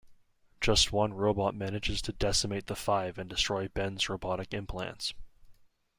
[0.61, 5.13] Just one robot manages to decimate the Five and destroy Ben's robotic implants.